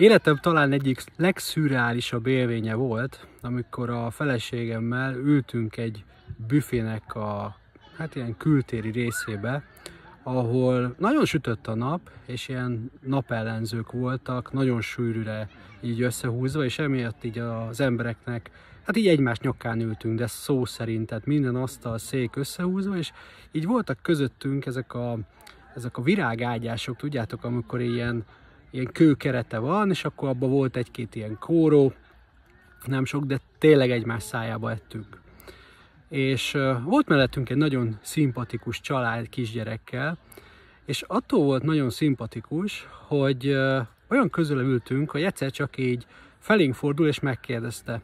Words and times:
Életem 0.00 0.36
talán 0.36 0.72
egyik 0.72 1.02
legszürreálisabb 1.16 2.26
élménye 2.26 2.74
volt, 2.74 3.26
amikor 3.42 3.90
a 3.90 4.10
feleségemmel 4.10 5.14
ültünk 5.14 5.76
egy 5.76 6.04
büfének 6.46 7.14
a 7.14 7.56
hát 7.96 8.14
ilyen 8.14 8.36
kültéri 8.36 8.90
részébe, 8.90 9.64
ahol 10.22 10.94
nagyon 10.98 11.24
sütött 11.24 11.66
a 11.66 11.74
nap, 11.74 12.00
és 12.26 12.48
ilyen 12.48 12.90
napellenzők 13.02 13.92
voltak, 13.92 14.52
nagyon 14.52 14.80
sűrűre 14.80 15.48
így 15.80 16.02
összehúzva, 16.02 16.64
és 16.64 16.78
emiatt 16.78 17.24
így 17.24 17.38
az 17.38 17.80
embereknek, 17.80 18.50
hát 18.82 18.96
így 18.96 19.08
egymás 19.08 19.38
nyakán 19.38 19.80
ültünk, 19.80 20.18
de 20.18 20.26
szó 20.26 20.64
szerint, 20.64 21.06
tehát 21.06 21.26
minden 21.26 21.56
asztal, 21.56 21.98
szék 21.98 22.36
összehúzva, 22.36 22.96
és 22.96 23.12
így 23.50 23.66
voltak 23.66 23.98
közöttünk 24.02 24.66
ezek 24.66 24.94
a, 24.94 25.18
ezek 25.74 25.96
a 25.96 26.02
virágágyások, 26.02 26.96
tudjátok, 26.96 27.44
amikor 27.44 27.80
ilyen 27.80 28.24
ilyen 28.70 28.92
kőkerete 28.92 29.58
van, 29.58 29.90
és 29.90 30.04
akkor 30.04 30.28
abban 30.28 30.50
volt 30.50 30.76
egy-két 30.76 31.14
ilyen 31.14 31.36
kóró, 31.38 31.92
nem 32.84 33.04
sok, 33.04 33.24
de 33.24 33.40
tényleg 33.58 33.90
egymás 33.90 34.22
szájába 34.22 34.70
ettünk. 34.70 35.20
És 36.08 36.52
volt 36.84 37.08
mellettünk 37.08 37.50
egy 37.50 37.56
nagyon 37.56 37.98
szimpatikus 38.02 38.80
család 38.80 39.28
kisgyerekkel, 39.28 40.18
és 40.84 41.02
attól 41.06 41.44
volt 41.44 41.62
nagyon 41.62 41.90
szimpatikus, 41.90 42.88
hogy 43.06 43.48
olyan 44.08 44.30
közül 44.30 44.60
ültünk, 44.60 45.10
hogy 45.10 45.22
egyszer 45.22 45.50
csak 45.50 45.78
így 45.78 46.06
felénk 46.38 46.74
fordul 46.74 47.06
és 47.06 47.20
megkérdezte, 47.20 48.00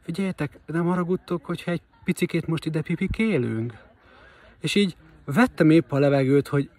figyeljetek, 0.00 0.58
nem 0.66 0.84
haragudtok, 0.84 1.44
hogyha 1.44 1.70
egy 1.70 1.82
picikét 2.04 2.46
most 2.46 2.64
ide 2.64 2.80
pipikélünk? 2.80 3.72
És 4.60 4.74
így 4.74 4.96
vettem 5.24 5.70
épp 5.70 5.92
a 5.92 5.98
levegőt, 5.98 6.48
hogy 6.48 6.70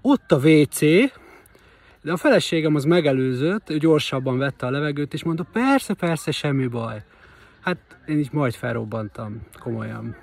ott 0.00 0.32
a 0.32 0.36
WC, 0.36 0.80
de 2.06 2.12
a 2.12 2.16
feleségem 2.16 2.74
az 2.74 2.84
megelőzött, 2.84 3.70
ő 3.70 3.78
gyorsabban 3.78 4.38
vette 4.38 4.66
a 4.66 4.70
levegőt, 4.70 5.12
és 5.12 5.24
mondta, 5.24 5.46
persze, 5.52 5.94
persze, 5.94 6.30
semmi 6.30 6.66
baj. 6.66 7.04
Hát 7.60 7.76
én 8.06 8.18
így 8.18 8.32
majd 8.32 8.54
felrobbantam, 8.54 9.42
komolyan. 9.60 10.16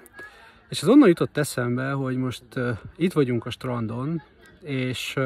És 0.70 0.82
az 0.82 0.88
onnan 0.88 1.08
jutott 1.08 1.38
eszembe, 1.38 1.92
hogy 1.92 2.18
most 2.18 2.44
uh, 2.56 2.78
itt 2.96 3.14
vagyunk 3.14 3.46
a 3.46 3.50
strandon, 3.50 4.22
és 4.62 5.14
uh, 5.18 5.26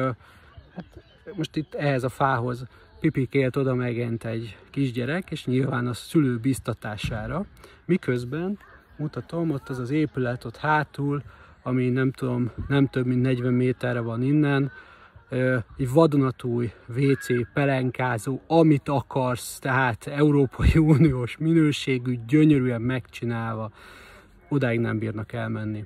hát 0.74 0.84
most 1.34 1.56
itt 1.56 1.74
ehhez 1.74 2.04
a 2.04 2.08
fához 2.08 2.64
pipikélt 3.00 3.56
oda 3.56 3.74
megent 3.74 4.24
egy 4.24 4.56
kisgyerek, 4.70 5.30
és 5.30 5.44
nyilván 5.44 5.86
a 5.86 5.92
szülő 5.92 6.36
biztatására. 6.36 7.44
Miközben 7.84 8.58
mutatom, 8.96 9.50
ott 9.50 9.68
az 9.68 9.78
az 9.78 9.90
épület 9.90 10.44
ott 10.44 10.56
hátul, 10.56 11.22
ami 11.62 11.88
nem 11.88 12.12
tudom, 12.12 12.50
nem 12.68 12.86
több 12.86 13.06
mint 13.06 13.22
40 13.22 13.52
méterre 13.52 14.00
van 14.00 14.22
innen, 14.22 14.72
egy 15.76 15.90
vadonatúj 15.92 16.72
WC, 16.96 17.52
pelenkázó, 17.52 18.40
amit 18.46 18.88
akarsz, 18.88 19.58
tehát 19.58 20.06
Európai 20.06 20.76
Uniós 20.76 21.36
minőségű, 21.36 22.18
gyönyörűen 22.26 22.80
megcsinálva, 22.80 23.70
odáig 24.48 24.80
nem 24.80 24.98
bírnak 24.98 25.32
elmenni. 25.32 25.84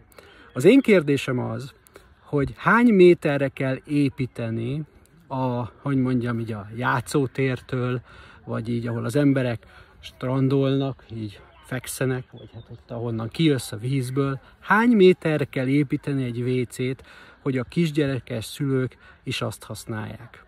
Az 0.53 0.65
én 0.65 0.81
kérdésem 0.81 1.39
az, 1.39 1.73
hogy 2.21 2.55
hány 2.57 2.95
méterre 2.95 3.49
kell 3.49 3.79
építeni 3.87 4.83
a, 5.29 5.71
hogy 5.83 5.97
mondjam, 5.97 6.41
így 6.41 6.53
a 6.53 6.67
játszótértől, 6.77 8.01
vagy 8.45 8.69
így, 8.69 8.87
ahol 8.87 9.05
az 9.05 9.17
emberek 9.17 9.67
strandolnak, 10.01 11.05
így 11.15 11.41
fekszenek, 11.65 12.25
vagy 12.31 12.51
hát 12.55 12.67
ott, 12.71 12.91
ahonnan 12.91 13.29
kijössz 13.29 13.73
a 13.73 13.77
vízből, 13.77 14.41
hány 14.61 14.91
méterre 14.91 15.45
kell 15.45 15.67
építeni 15.67 16.25
egy 16.25 16.43
WC-t, 16.43 17.05
hogy 17.43 17.59
a 17.59 17.65
kisgyerekes 17.65 18.45
szülők 18.45 18.97
is 19.23 19.41
azt 19.41 19.65
használják. 19.65 20.45